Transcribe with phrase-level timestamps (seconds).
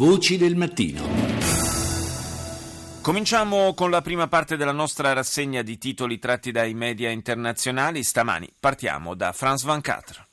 [0.00, 1.02] Voci del mattino.
[3.02, 8.02] Cominciamo con la prima parte della nostra rassegna di titoli tratti dai media internazionali.
[8.02, 10.28] Stamani partiamo da France 24.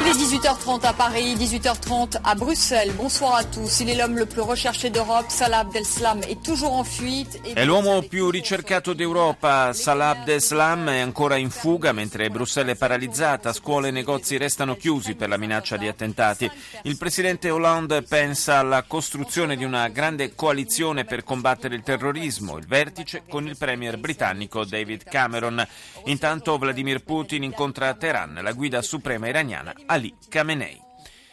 [0.00, 2.92] Il est 18h30 à Paris, 18h30 à Bruxelles.
[2.96, 3.80] Bonsoir à tous.
[3.80, 5.26] Il est l'homme le plus recherché d'Europe.
[5.28, 7.40] Salah Abdeslam est toujours en fuite.
[7.42, 9.72] È l'uomo più ricercato d'Europa.
[9.72, 13.52] Salah Abdeslam è ancora in fuga mentre Bruxelles è paralizzata.
[13.52, 16.48] Scuole e negozi restano chiusi per la minaccia di attentati.
[16.82, 22.56] Il presidente Hollande pensa alla costruzione di una grande coalizione per combattere il terrorismo.
[22.56, 25.66] Il vertice con il premier britannico David Cameron.
[26.04, 30.80] Intanto Vladimir Putin incontra a Teheran la guida suprema iraniana Ali Khamenei.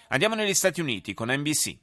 [0.09, 1.77] Andiamo negli Stati Uniti con NBC.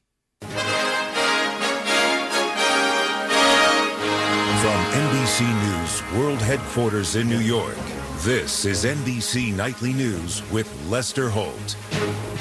[4.61, 7.77] From NBC News World Headquarters in New York,
[8.25, 11.77] this is NBC Nightly News with Lester Holt.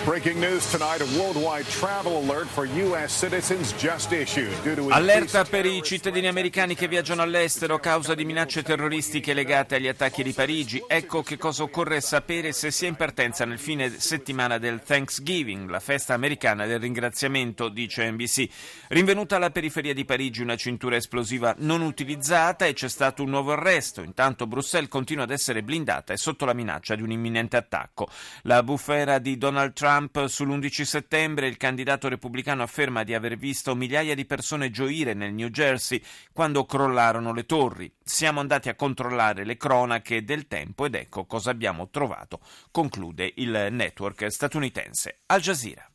[0.05, 3.13] Breaking news tonight, a worldwide travel alert for U.S.
[3.13, 8.15] citizens just issued due to Allerta per i cittadini americani che viaggiano all'estero a causa
[8.15, 10.83] di minacce terroristiche legate agli attacchi di Parigi.
[10.87, 15.69] Ecco che cosa occorre sapere se si è in partenza nel fine settimana del Thanksgiving,
[15.69, 18.47] la festa americana del ringraziamento, dice NBC.
[18.87, 23.51] Rinvenuta alla periferia di Parigi una cintura esplosiva non utilizzata e c'è stato un nuovo
[23.51, 24.01] arresto.
[24.01, 28.09] Intanto Bruxelles continua ad essere blindata e sotto la minaccia di un imminente attacco.
[28.43, 34.13] La bufera di Donald Trump sull'11 settembre il candidato repubblicano afferma di aver visto migliaia
[34.13, 37.93] di persone gioire nel New Jersey quando crollarono le torri.
[38.03, 43.69] Siamo andati a controllare le cronache del tempo ed ecco cosa abbiamo trovato, conclude il
[43.71, 45.90] network statunitense Al Jazeera.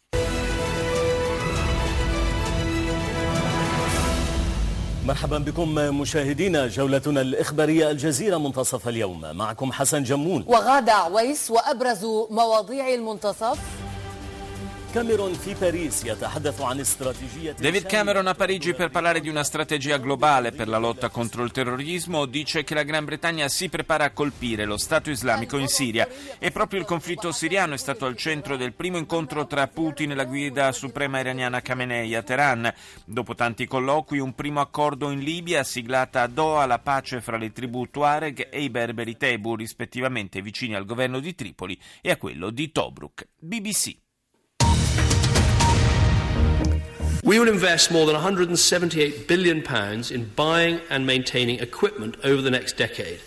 [5.07, 9.37] مرحبا بكم مشاهدينا جولتنا الإخبارية الجزيرة منتصف اليوم.
[9.37, 10.45] معكم حسن جمون.
[10.47, 13.59] وغادة عويس وأبرز مواضيع المنتصف.
[17.61, 21.51] David Cameron a Parigi per parlare di una strategia globale per la lotta contro il
[21.51, 26.09] terrorismo dice che la Gran Bretagna si prepara a colpire lo Stato islamico in Siria
[26.39, 30.15] e proprio il conflitto siriano è stato al centro del primo incontro tra Putin e
[30.15, 32.73] la guida suprema iraniana Khamenei a Teheran.
[33.05, 37.53] Dopo tanti colloqui, un primo accordo in Libia siglata a Doha la pace fra le
[37.53, 42.51] tribù Tuareg e i berberi Tebu, rispettivamente vicini al governo di Tripoli e a quello
[42.51, 43.29] di Tobruk.
[43.39, 44.06] BBC.
[47.27, 49.65] We will invest more than £178 billion
[50.13, 53.19] in buying and maintaining equipment over the next decade.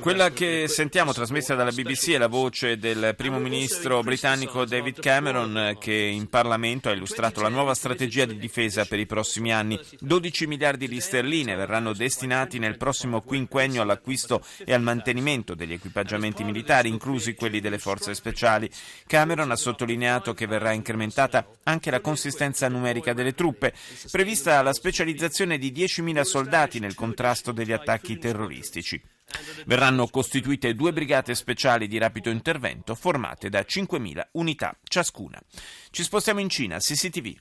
[0.00, 5.76] Quella che sentiamo trasmessa dalla BBC è la voce del primo ministro britannico David Cameron
[5.78, 9.78] che in Parlamento ha illustrato la nuova strategia di difesa per i prossimi anni.
[10.00, 16.42] 12 miliardi di sterline verranno destinati nel prossimo quinquennio all'acquisto e al mantenimento degli equipaggiamenti
[16.42, 18.70] militari, inclusi quelli delle forze speciali.
[19.06, 23.74] Cameron ha sottolineato che verrà incrementata anche la consistenza numerica delle truppe,
[24.10, 28.84] prevista la specializzazione di 10.000 soldati nel contrasto degli attacchi terroristici.
[29.66, 35.40] Verranno costituite due brigate speciali di rapido intervento formate da 5.000 unità ciascuna.
[35.90, 37.34] Ci spostiamo in Cina, CCTV.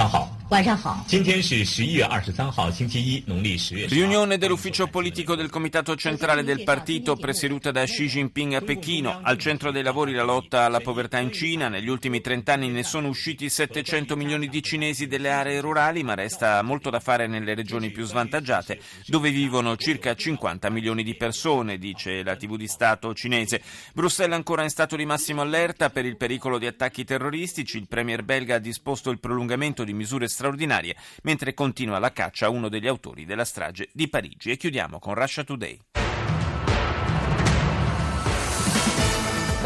[0.00, 0.29] Ciao.
[0.49, 1.03] 晚上好。
[1.07, 3.87] 今天是十一月二十三号，星期一，农历十月。
[3.87, 9.19] Riunione dell'ufficio politico del Comitato Centrale del Partito presieduta da Xi Jinping a Pechino.
[9.23, 11.67] Al centro dei lavori la lotta alla povertà in Cina.
[11.67, 16.61] Negli ultimi trent'anni ne sono usciti 700 milioni di cinesi delle aree rurali, ma resta
[16.61, 22.23] molto da fare nelle regioni più svantaggiate, dove vivono circa 50 milioni di persone, dice
[22.23, 23.61] la TV di Stato cinese.
[23.93, 27.77] Bruxelles ancora in stato di massimo allerta per il pericolo di attacchi terroristici.
[27.77, 32.50] Il premier belga ha disposto il prolungamento di misure straordinarie, mentre continua la caccia a
[32.50, 34.50] uno degli autori della strage di Parigi.
[34.50, 35.99] E chiudiamo con Russia Today.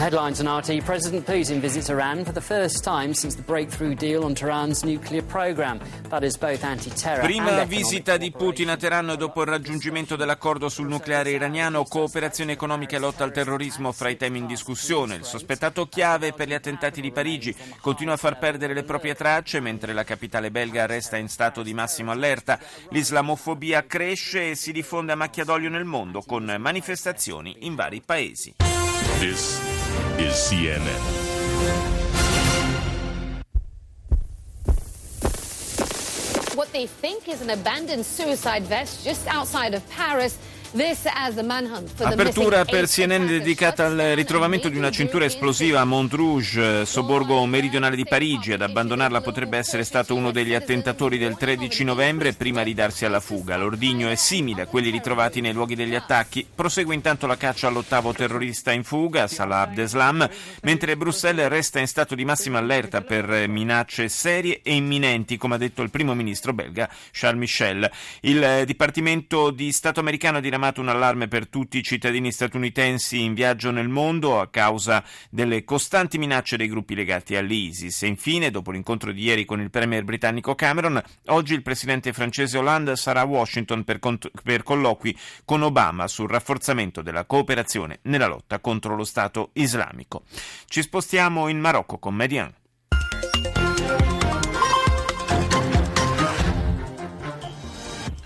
[0.04, 4.25] Headlines on RT President Putin visits Iran for the first time since the breakthrough deal
[4.25, 5.81] on Tehran's nuclear program.
[6.11, 10.69] That is both anti-terror Prima and visita di Putin a Teheran dopo il raggiungimento dell'accordo
[10.69, 15.14] sul nucleare iraniano, cooperazione economica e lotta al terrorismo fra i temi in discussione.
[15.14, 19.61] Il sospettato chiave per gli attentati di Parigi continua a far perdere le proprie tracce
[19.61, 22.58] mentre la capitale belga resta in stato di massima allerta.
[22.90, 28.56] L'islamofobia cresce e si diffonde a macchia d'olio nel mondo con manifestazioni in vari paesi.
[29.19, 29.74] This
[30.19, 31.00] is CNN.
[36.55, 40.38] What they think is an abandoned suicide vest just outside of Paris
[41.99, 48.05] Apertura per CNN dedicata al ritrovamento di una cintura esplosiva a Montrouge, sobborgo meridionale di
[48.05, 48.55] Parigi.
[48.55, 53.21] Ad abbandonarla potrebbe essere stato uno degli attentatori del 13 novembre prima di darsi alla
[53.21, 53.56] fuga.
[53.56, 56.44] L'ordigno è simile a quelli ritrovati nei luoghi degli attacchi.
[56.53, 60.29] Prosegue intanto la caccia all'ottavo terrorista in fuga, Salah Abdeslam,
[60.62, 65.59] mentre Bruxelles resta in stato di massima allerta per minacce serie e imminenti, come ha
[65.59, 67.88] detto il primo ministro belga Charles Michel.
[68.23, 73.20] Il Dipartimento di Stato americano ha diramato diramato un allarme per tutti i cittadini statunitensi
[73.20, 78.02] in viaggio nel mondo a causa delle costanti minacce dei gruppi legati all'ISIS.
[78.02, 82.56] E infine, dopo l'incontro di ieri con il premier britannico Cameron, oggi il presidente francese
[82.56, 88.26] Hollande sarà a Washington per, cont- per colloqui con Obama sul rafforzamento della cooperazione nella
[88.26, 90.22] lotta contro lo Stato islamico.
[90.67, 92.52] Ci spostiamo in Marocco con Median.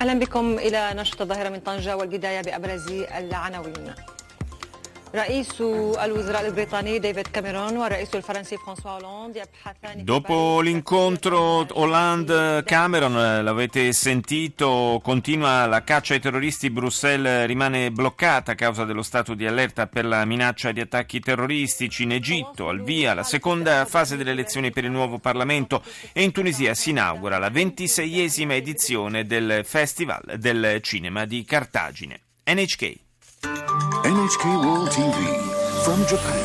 [0.00, 3.94] أهلا بكم إلى نشرة الظاهرة من طنجة والبداية بأبرز العناوين.
[10.04, 18.84] Dopo l'incontro Hollande-Cameron, l'avete sentito, continua la caccia ai terroristi, Bruxelles rimane bloccata a causa
[18.84, 23.22] dello stato di allerta per la minaccia di attacchi terroristici in Egitto, al via la
[23.22, 25.82] seconda fase delle elezioni per il nuovo Parlamento
[26.12, 32.20] e in Tunisia si inaugura la ventiseiesima edizione del Festival del Cinema di Cartagine.
[32.44, 33.07] NHK
[34.08, 35.20] NHK World TV
[35.84, 36.42] from Japan.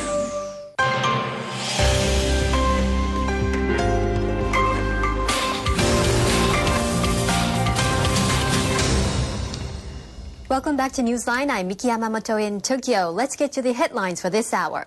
[10.49, 11.49] Welcome back to Newsline.
[11.49, 13.09] I'm Miki Yamamoto in Tokyo.
[13.11, 14.85] Let's get to the headlines for this hour.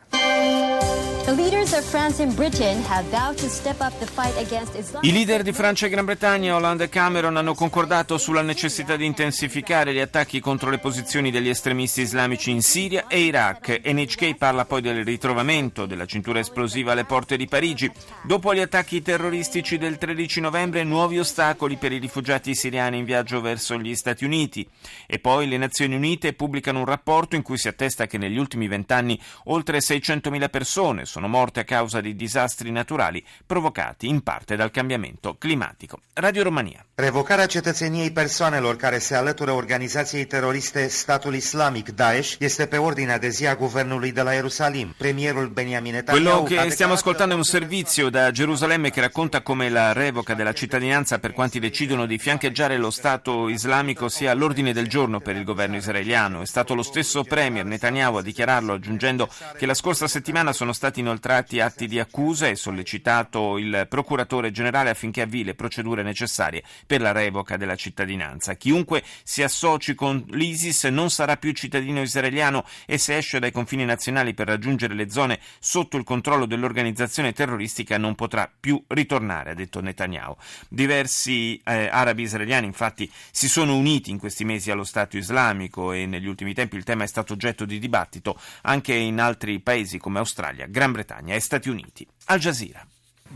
[5.00, 9.06] I leader di Francia e Gran Bretagna, Hollande e Cameron, hanno concordato sulla necessità di
[9.06, 13.80] intensificare gli attacchi contro le posizioni degli estremisti islamici in Siria e Iraq.
[13.84, 17.90] NHK parla poi del ritrovamento della cintura esplosiva alle porte di Parigi.
[18.22, 23.40] Dopo gli attacchi terroristici del 13 novembre, nuovi ostacoli per i rifugiati siriani in viaggio
[23.40, 24.64] verso gli Stati Uniti.
[25.08, 28.68] E poi le Nazioni Unite pubblicano un rapporto in cui si attesta che negli ultimi
[28.68, 34.54] vent'anni oltre 600.000 persone sono sono morte a causa di disastri naturali provocati in parte
[34.54, 36.00] dal cambiamento climatico.
[36.12, 36.84] Radio Romania.
[36.94, 43.28] Revocarea cetățeniei persoanelor care se alătură organizației teroriste Statul Islamic Daesh este pe ordinea de
[43.28, 44.94] zi a guvernului de la Ierusalim.
[44.98, 49.70] Premierul Benjamin Netanyahu Quello che stiamo ascoltando è un servizio da Gerusalemme che racconta come
[49.70, 54.88] la revoca della cittadinanza per quanti decidono di fiancheggiare lo Stato islamico sia all'ordine del
[54.88, 56.42] giorno per il governo israeliano.
[56.42, 61.02] È stato lo stesso premier Netanyahu a dichiararlo aggiungendo che la scorsa settimana sono stati
[61.06, 67.00] inoltrati atti di accusa e sollecitato il procuratore generale affinché avvii le procedure necessarie per
[67.00, 68.54] la revoca della cittadinanza.
[68.54, 73.84] Chiunque si associ con l'ISIS non sarà più cittadino israeliano e se esce dai confini
[73.84, 79.54] nazionali per raggiungere le zone sotto il controllo dell'organizzazione terroristica non potrà più ritornare, ha
[79.54, 80.36] detto Netanyahu.
[80.68, 86.06] Diversi eh, arabi israeliani infatti si sono uniti in questi mesi allo Stato islamico e
[86.06, 90.18] negli ultimi tempi il tema è stato oggetto di dibattito anche in altri paesi come
[90.18, 92.76] Australia, Gran Bretagna e Stati.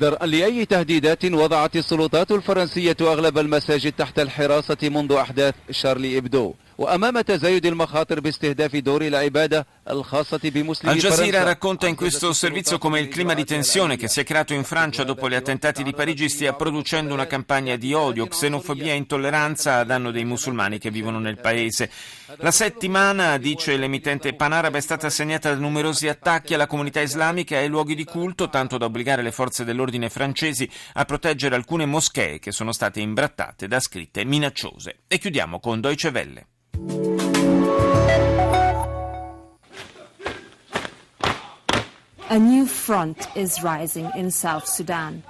[0.01, 6.55] درءا لأي تهديدات وضعت السلطات الفرنسية أغلب المساجد تحت الحراسة منذ أحداث شارلي إبدو.
[6.80, 13.36] وأمام تزايد المخاطر باستهداف دور العبادة Al Jazeera racconta in questo servizio come il clima
[13.36, 17.13] di tensione che si è creato in Francia dopo gli attentati di Parigi stia producendo
[17.13, 21.91] una campagna di odio, xenofobia e intolleranza a danno dei musulmani che vivono nel paese.
[22.38, 27.60] La settimana, dice l'emittente panaraba, è stata segnata da numerosi attacchi alla comunità islamica e
[27.60, 32.39] ai luoghi di culto, tanto da obbligare le forze dell'ordine francesi a proteggere alcune moschee
[32.39, 35.01] che sono state imbrattate da scritte minacciose.
[35.08, 36.48] E chiudiamo con Deutsche Welle.
[42.30, 45.25] A new front is rising in South Sudan.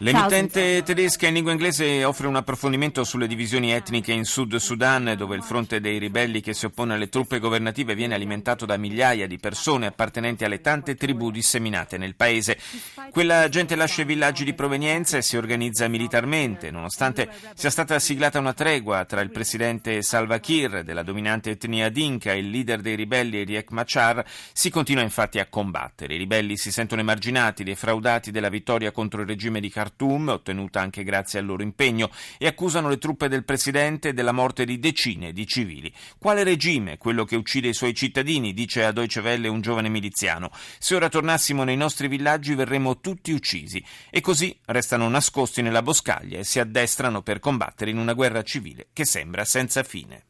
[0.00, 5.34] L'emittente tedesca in lingua inglese offre un approfondimento sulle divisioni etniche in Sud Sudan, dove
[5.34, 9.38] il fronte dei ribelli che si oppone alle truppe governative viene alimentato da migliaia di
[9.38, 12.58] persone appartenenti alle tante tribù disseminate nel paese.
[13.10, 18.38] Quella gente lascia i villaggi di provenienza e si organizza militarmente, nonostante sia stata siglata
[18.38, 22.94] una tregua tra il presidente Salva Kiir della dominante etnia Dinka e il leader dei
[22.94, 26.14] ribelli Riek Machar, si continua infatti a combattere.
[26.14, 30.80] I ribelli si sentono emarginati, defraudati della vittoria contro il regime di Khartoum Khartoum, ottenuta
[30.80, 35.32] anche grazie al loro impegno, e accusano le truppe del presidente della morte di decine
[35.32, 35.92] di civili.
[36.18, 36.98] Quale regime?
[36.98, 40.50] Quello che uccide i suoi cittadini, dice a Deutsche Welle un giovane miliziano.
[40.78, 43.82] Se ora tornassimo nei nostri villaggi verremmo tutti uccisi.
[44.10, 48.88] E così restano nascosti nella boscaglia e si addestrano per combattere in una guerra civile
[48.92, 50.26] che sembra senza fine.